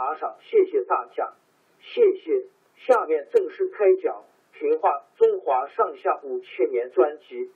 [0.00, 1.34] 打赏，谢谢大家，
[1.78, 2.46] 谢谢。
[2.86, 4.24] 下面正式开讲
[4.58, 7.50] 《评话中华上下五千年》专辑。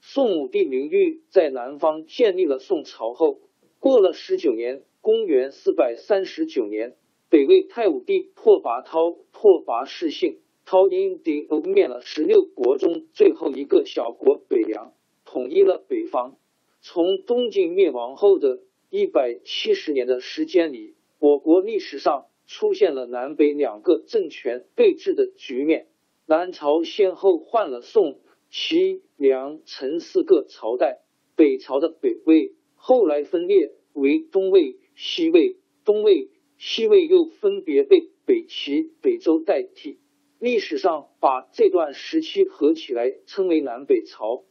[0.00, 3.38] 宋武帝刘裕在南方建立了宋朝后，
[3.78, 6.96] 过了十九年，公元四百三十九年，
[7.28, 10.40] 北魏太武帝拓跋焘拓跋氏姓。
[10.64, 14.92] 超英帝灭了十六国中最后一个小国北凉，
[15.32, 16.36] 统一了北方。
[16.80, 25.86] 从东晋灭亡后的一百七十年的时间里，我国历史上出现了南北两个政权对峙的局面。
[26.26, 28.18] 南朝先后换了宋、
[28.50, 30.98] 齐、梁、陈四个朝代，
[31.36, 36.28] 北朝的北魏后来分裂为东魏、西魏，东魏、
[36.58, 40.00] 西魏又分别被北齐、北周代替。
[40.40, 44.42] 历史上把这段时期合起来称为南北朝。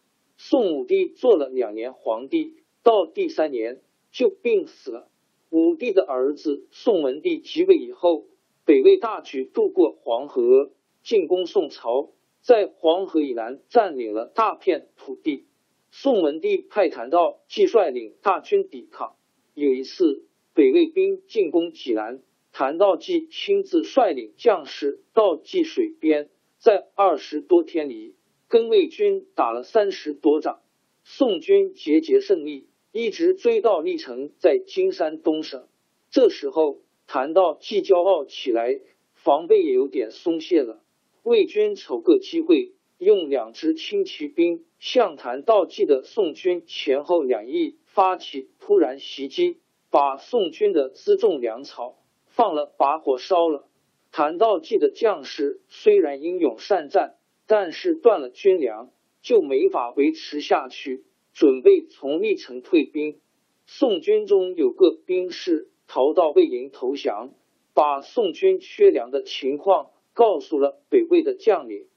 [0.42, 5.10] 宋武帝做了两年皇帝，到第三年就病死了。
[5.50, 8.26] 武帝的儿子宋文帝即位以后，
[8.64, 10.72] 北魏大举渡过黄河，
[11.04, 15.46] 进攻宋朝，在黄河以南占领了大片土地。
[15.92, 19.18] 宋文帝派谭道济率领大军抵抗。
[19.54, 20.24] 有一次，
[20.54, 22.22] 北魏兵进攻济南。
[22.54, 28.16] 谭道济亲自率领将士到济水边，在二十多天里
[28.50, 30.60] 跟魏军打了三十多仗，
[31.04, 35.68] 宋军节节胜利，一直追到历城在金山东省。
[36.10, 38.80] 这时候，谭道济骄傲起来，
[39.14, 40.82] 防备也有点松懈了。
[41.22, 49.58] 魏军瞅个机会，用两支轻骑兵向谭道济的宋军前后两翼发起突然袭击，
[49.92, 52.00] 把宋军的辎重粮草。
[52.26, 53.68] 放了，把火烧了。
[54.12, 57.19] 谭道济的将士虽然英勇善战，
[57.50, 58.92] 但是断了军粮，
[59.24, 63.20] 就没法维持下去，准备从历城退兵。
[63.66, 67.34] 宋军中有个兵士逃到魏营投降，
[67.74, 71.88] 把宋军缺粮的情况告诉了北魏的将领。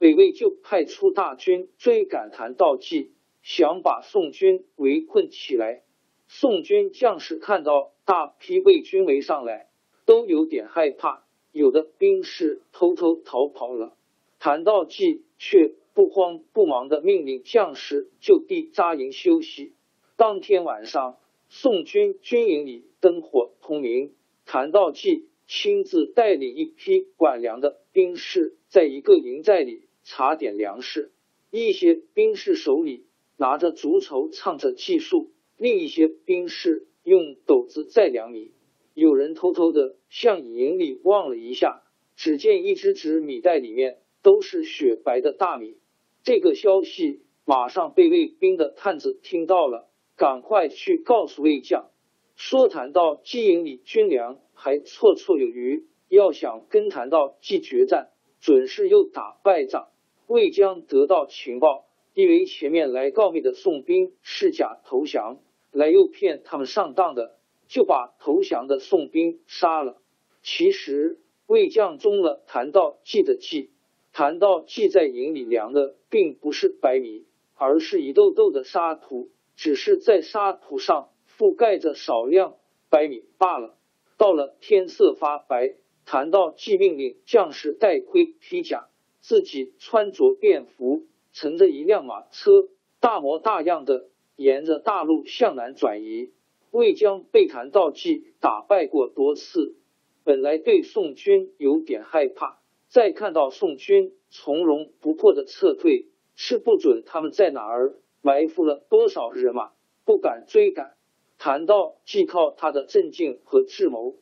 [0.00, 5.84] 北魏就派出大军追赶谭道济，想把宋军围困起来。
[6.26, 9.68] 宋军将士看到大批魏军围上来。
[10.04, 13.94] 都有点害怕，有的兵士偷偷逃跑了。
[14.38, 19.72] 谭道济却不慌不忙的命令将士就地扎营休息。
[20.16, 21.18] 当天晚上，
[21.48, 24.14] 宋军军营里灯火通明，
[24.46, 31.10] 谭道济亲自带领一批管粮的兵士，在一个营寨里查点粮食。
[31.50, 33.06] 一些兵士手里
[33.36, 38.52] 拿着竹筹，唱着计数；另一些兵士用斗子载粮米。
[38.94, 41.82] 有人偷偷的向营里望了一下，
[42.16, 45.78] 只见一只只米袋里面都是雪白的大米。
[46.22, 49.88] 这个消息马上被卫兵的探子听到了，
[50.18, 51.88] 赶快去告诉魏将，
[52.36, 59.88] 说谈到基营里军粮还绰绰有余，要想跟谈到季决战，准是又打败仗。
[60.26, 65.38] 魏将得到情报，以为前面来告密的宋兵是假投降，
[65.72, 67.38] 来诱骗他们上当的。
[67.66, 70.02] 就把投降的宋兵杀了。
[70.42, 73.70] 其实魏将中了谭道济的计，
[74.18, 77.24] 谭道济在营里量的并不是白米，
[77.54, 79.30] 而是一豆豆的沙土。
[79.54, 82.56] 只是在沙土上覆盖着少量
[82.90, 83.76] 白米罢了。
[84.16, 88.88] 到了天色发白，谭道济命令将士戴盔披甲，
[89.20, 96.32] 自己穿着便服，乘着一辆马车，大模大样的沿着大路向南转移。
[96.72, 99.76] 魏江被谭道济打败过多次，
[100.24, 109.72] 本来对宋军有点害怕，再看到宋军从容不迫的撤退，是不准他们在哪儿埋伏了多少人马，
[110.04, 110.96] 不敢追赶。
[111.38, 114.16] 谭道既靠他的镇静和智谋，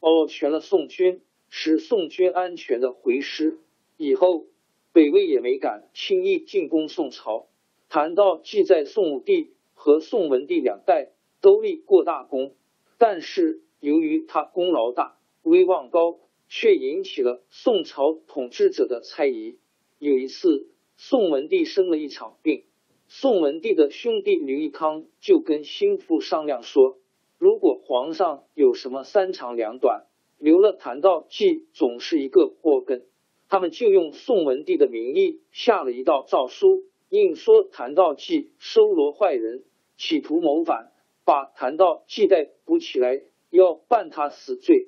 [0.00, 1.20] 保全了宋军，
[1.50, 3.58] 使宋军安全的回师。
[3.96, 4.46] 以后
[4.92, 7.48] 北魏也没敢轻易进攻宋朝。
[7.88, 11.10] 谭道既在宋武帝和宋文帝两代。
[11.40, 12.54] 都立过大功，
[12.96, 16.18] 但是由于他功劳大、威望高，
[16.56, 19.58] 却引起了宋朝统治者的猜疑。
[19.98, 22.62] 有一次，宋文帝生了一场病，
[23.08, 26.98] 宋文帝的兄弟刘义康就跟心腹商量说
[27.38, 30.06] ：“如果皇上有什么三长两短，
[30.38, 33.04] 留了谭道济总是一个祸根。”
[33.50, 39.64] 他们就用宋文帝的名义下了一道诏书，硬说谭道济收罗坏人，
[39.96, 40.92] 企图谋反。
[41.24, 44.86] 把谭道济逮捕起来，要办他死罪。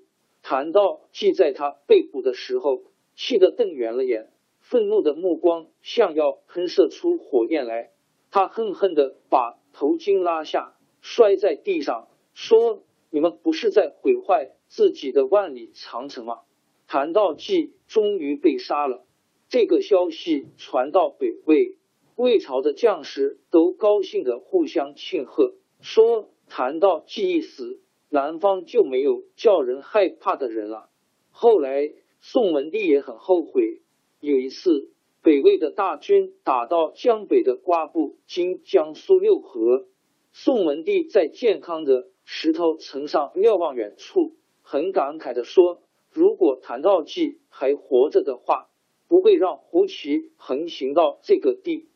[0.49, 2.85] 谭道济在他被捕的时候，
[3.17, 7.91] 气得瞪圆了眼，愤怒的目光像要喷射出火焰来。
[8.31, 16.43] 他恨恨的把头巾拉下，摔在地上，说：“你们不是在毁坏自己的万里长城吗？”
[16.87, 19.05] 谭道济终于被杀了。
[19.49, 21.77] 这个消息传到北魏，
[22.15, 25.57] 魏朝的将士都高兴的互相庆贺。
[25.81, 30.89] 说谈到季一死，南方就没有叫人害怕的人了。
[31.31, 33.83] 后来宋文帝也很后悔。
[34.21, 34.91] 有一次，
[35.23, 39.87] 北魏的大军打到江北的瓜埠（今江苏六合），
[40.33, 48.69] 宋文帝在健康的石头城上瞭望远处，很感慨的说：“如果谭道济还活着的话，
[49.09, 51.89] 不会让胡骑横行到这个地。”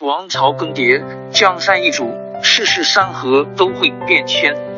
[0.00, 2.04] 王朝更迭，江山易主。
[2.40, 4.54] 世事山河都会变迁，